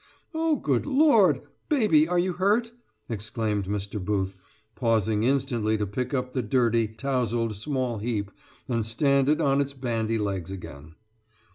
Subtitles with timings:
[0.33, 1.43] "Oh, good lord!
[1.69, 2.71] Baby, are you hurt?"
[3.07, 4.03] exclaimed Mr.
[4.03, 4.35] Booth,
[4.73, 8.31] pausing instantly to pick up the dirty, tousled small heap
[8.67, 10.95] and stand it on its bandy legs again.